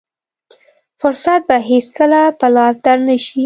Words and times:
فرصت 1.01 1.41
به 1.47 1.57
هېڅکله 1.69 2.21
په 2.39 2.47
لاس 2.55 2.75
در 2.85 2.97
نه 3.07 3.15
شي. 3.25 3.39